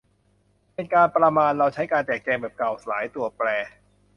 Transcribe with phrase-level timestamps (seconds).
[0.73, 3.47] เป็นการประมาณเราใช้การแจกแจงแบบเกาส์หลายตัวแปร